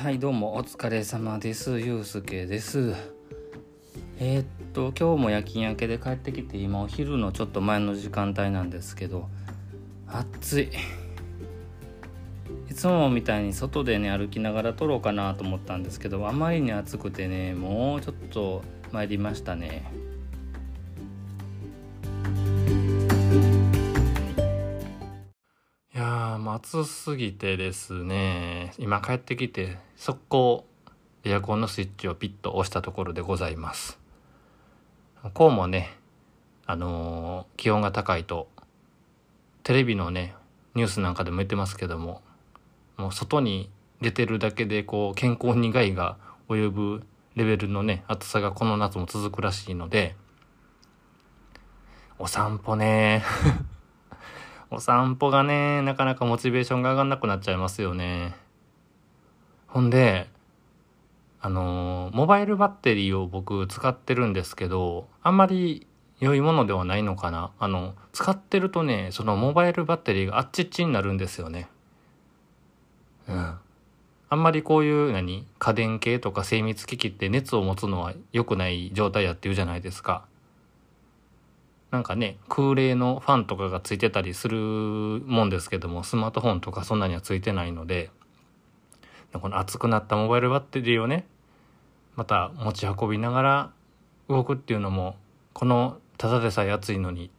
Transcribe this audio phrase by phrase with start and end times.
[0.00, 1.78] はいどうもお疲れ様です。
[1.78, 2.94] ゆうすけです。
[4.18, 9.28] えー、っと今日も夜勤明けで帰ってきて今お昼のちょっと前の時間帯なんですけど
[10.06, 10.70] 暑い。
[12.70, 18.62] いつもみたいに外でね歩きながら撮ろうかなと思ったんですけどあまりに暑くてねもうちょっと
[18.92, 19.84] 参りましたね。
[26.62, 30.66] 暑すぎてですね今帰ってきて速攻
[31.24, 33.98] エアコンのスイッチをピッと押したところでございます。
[35.32, 35.96] こうもね
[36.66, 38.48] あのー、気温が高いと
[39.62, 40.34] テレビのね
[40.74, 42.20] ニュースなんかでも言ってますけども
[42.98, 43.70] もう外に
[44.02, 46.18] 出てるだけでこう健康に害が
[46.48, 47.02] 及ぶ
[47.36, 50.14] レベルのね暑さがこの夏も続くらしいので
[52.18, 53.24] お散歩ね。
[54.72, 58.36] お散歩がね、なかなかモチベーションが上がんなくなっちゃいますよね。
[59.66, 60.28] ほんで、
[61.40, 65.86] あの、モバイルバッテリーを僕使ってるんですけど、あんまり
[66.20, 67.50] 良いものではないのかな。
[67.58, 71.68] あの、使ってるとね、そのモバイルバッテリーがあっちっちになるんですよね。
[73.28, 73.54] うん。
[74.28, 80.24] あんまりこういう何家電系とか精密機器って熱を持つのは良くない状態やっていうじゃないですか。
[81.90, 88.10] なんかね、空冷のファンとかがついてたりするもんですけども、スマートフォンとかそんなにはついてないので、
[89.32, 91.26] この熱くなったモバイルバッテリーをね、
[92.14, 93.70] また持ち運びながら
[94.28, 95.16] 動くっていうのも、
[95.52, 97.30] このただでさえ暑いのに。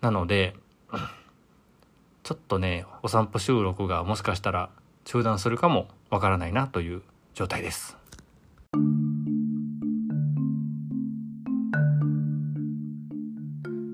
[0.00, 0.54] なので、
[2.22, 4.70] ちょっとね、お散歩収録がもしかしたら
[5.04, 7.02] 中断するかもわからないなという
[7.34, 8.05] 状態です。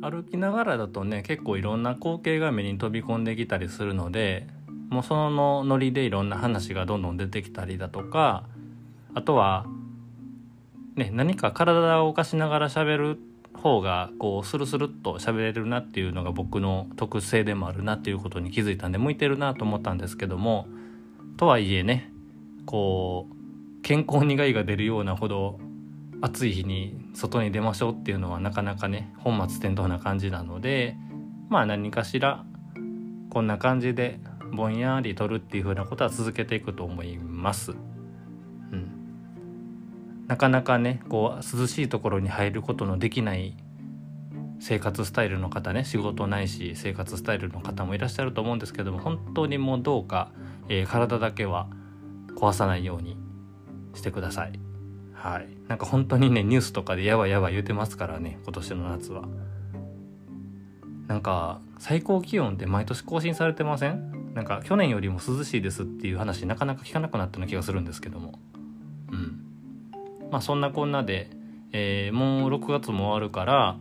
[0.02, 4.46] 歩きながらだとね結構いろんな光景が目に飛び込んできたりするので
[4.90, 8.44] もうそのノリでいろんな話がどんどん出てきたりだとか
[9.14, 9.64] あとは
[10.96, 13.18] ね何か体を動かしながら喋る
[13.54, 20.66] 方がこうスルスルっと喋れるなっていうのが僕の特性でもあるなっていうことに気づいたんで向いてるなと思ったんですけども
[21.36, 22.10] とはいえね
[22.66, 25.58] こう健康に害が出るようなほど
[26.22, 30.96] 暑い日に外に出ましょうっていうのはなかなかね本末転倒な感じなので
[31.50, 32.44] まあ何かしら
[33.28, 34.20] こんな感じで
[34.52, 37.72] ぼんやり撮るっていう風なことは続けていくと思います。
[37.72, 37.74] う
[38.76, 43.56] ん、なかなかねこう涼しいところに入ることのできない
[44.60, 50.30] 生活スタイルの方ね仕事ないし生活スタイルの方もいらっしゃると思うんですけども本当にもうどうか、
[50.68, 51.66] えー、体だけは
[52.36, 53.16] 壊さないように
[53.94, 54.71] してください。
[55.22, 55.46] はい。
[55.68, 59.28] なんか本当にね、ニュースとかでやばいやばい言うてますからね、今年の夏は。
[61.06, 64.34] なんか、最高気温って毎年更新されてません？
[64.34, 68.40] なんか去年よりも涼しいですっていう話なかなか聞かなくなったような気がするんですけども。
[69.12, 69.44] うん。
[70.32, 71.30] まあそんなこんなで、
[71.70, 73.76] えー、もう6月も終わるから、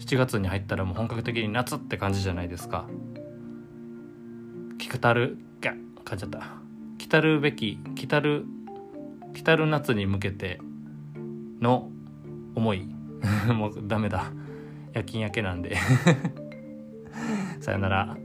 [0.00, 2.86] 7月に入ったらもう本格的に夏って感じじゃないですか。
[4.76, 5.72] 来たる、が、
[6.04, 6.42] 噛んじゃった。
[6.98, 8.44] 来たるべき、来たる、
[9.32, 10.60] 来たる夏に向けて
[11.60, 11.90] の
[12.54, 12.88] 思い。
[13.52, 14.32] もうダメだ。
[14.92, 15.76] 夜勤明けなんで。
[17.60, 18.16] さよなら。